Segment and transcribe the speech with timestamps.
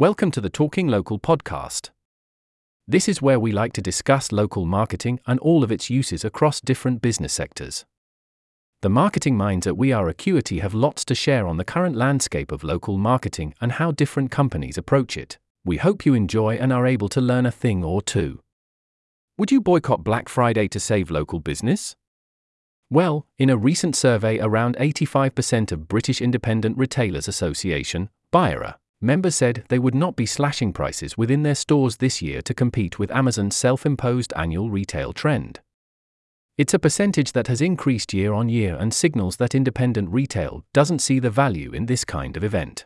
[0.00, 1.90] Welcome to the Talking Local podcast.
[2.86, 6.60] This is where we like to discuss local marketing and all of its uses across
[6.60, 7.84] different business sectors.
[8.82, 12.52] The marketing minds at We Are Acuity have lots to share on the current landscape
[12.52, 15.36] of local marketing and how different companies approach it.
[15.64, 18.38] We hope you enjoy and are able to learn a thing or two.
[19.36, 21.96] Would you boycott Black Friday to save local business?
[22.88, 29.64] Well, in a recent survey, around 85% of British Independent Retailers Association, BIRA, members said
[29.68, 33.56] they would not be slashing prices within their stores this year to compete with Amazon's
[33.56, 35.60] self imposed annual retail trend.
[36.56, 40.98] It's a percentage that has increased year on year and signals that independent retail doesn't
[40.98, 42.84] see the value in this kind of event.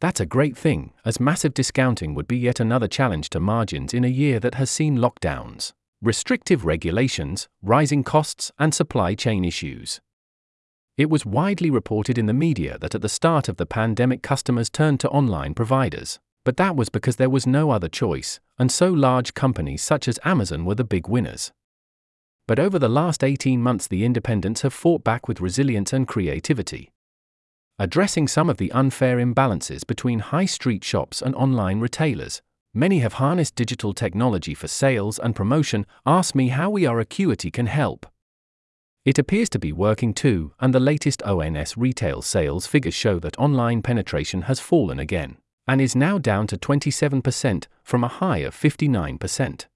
[0.00, 4.04] That's a great thing, as massive discounting would be yet another challenge to margins in
[4.04, 5.72] a year that has seen lockdowns
[6.02, 10.00] restrictive regulations, rising costs, and supply chain issues.
[10.96, 14.70] It was widely reported in the media that at the start of the pandemic, customers
[14.70, 18.88] turned to online providers, but that was because there was no other choice, and so
[18.88, 21.52] large companies such as Amazon were the big winners.
[22.48, 26.90] But over the last 18 months, the independents have fought back with resilience and creativity.
[27.78, 32.40] Addressing some of the unfair imbalances between high street shops and online retailers,
[32.76, 35.86] Many have harnessed digital technology for sales and promotion.
[36.04, 38.04] Ask me how We Are Acuity can help.
[39.06, 43.38] It appears to be working too, and the latest ONS retail sales figures show that
[43.38, 45.36] online penetration has fallen again,
[45.68, 49.66] and is now down to 27% from a high of 59%.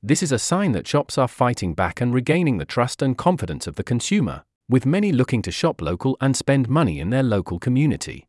[0.00, 3.66] This is a sign that shops are fighting back and regaining the trust and confidence
[3.66, 7.58] of the consumer, with many looking to shop local and spend money in their local
[7.58, 8.28] community.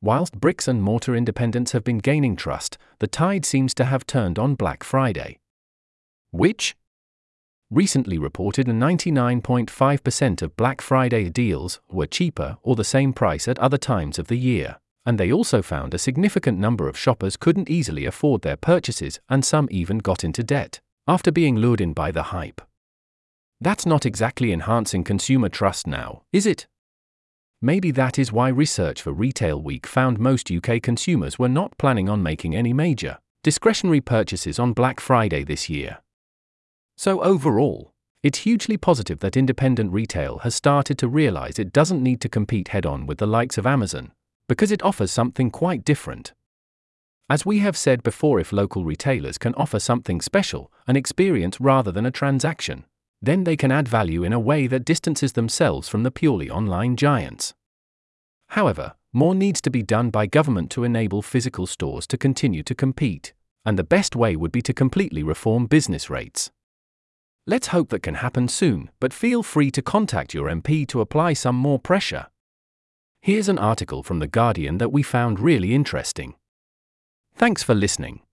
[0.00, 4.38] Whilst bricks and mortar independents have been gaining trust, the tide seems to have turned
[4.38, 5.38] on Black Friday.
[6.30, 6.76] Which
[7.74, 13.76] recently reported 99.5% of Black Friday deals were cheaper or the same price at other
[13.76, 18.06] times of the year, and they also found a significant number of shoppers couldn't easily
[18.06, 22.24] afford their purchases and some even got into debt after being lured in by the
[22.24, 22.60] hype.
[23.60, 26.68] That's not exactly enhancing consumer trust now, is it?
[27.60, 32.08] Maybe that is why research for Retail Week found most UK consumers were not planning
[32.08, 35.98] on making any major, discretionary purchases on Black Friday this year.
[36.96, 42.20] So, overall, it's hugely positive that independent retail has started to realize it doesn't need
[42.22, 44.12] to compete head on with the likes of Amazon,
[44.48, 46.32] because it offers something quite different.
[47.28, 51.90] As we have said before, if local retailers can offer something special, an experience rather
[51.90, 52.84] than a transaction,
[53.20, 56.96] then they can add value in a way that distances themselves from the purely online
[56.96, 57.54] giants.
[58.48, 62.74] However, more needs to be done by government to enable physical stores to continue to
[62.74, 63.32] compete,
[63.64, 66.50] and the best way would be to completely reform business rates.
[67.46, 71.34] Let's hope that can happen soon, but feel free to contact your MP to apply
[71.34, 72.28] some more pressure.
[73.20, 76.36] Here's an article from The Guardian that we found really interesting.
[77.36, 78.23] Thanks for listening.